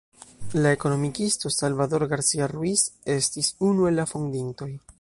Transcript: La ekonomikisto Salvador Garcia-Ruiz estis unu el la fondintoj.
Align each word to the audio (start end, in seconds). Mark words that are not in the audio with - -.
La 0.61 0.69
ekonomikisto 0.75 1.51
Salvador 1.55 2.05
Garcia-Ruiz 2.13 2.87
estis 3.17 3.51
unu 3.69 3.87
el 3.91 4.01
la 4.03 4.07
fondintoj. 4.15 4.71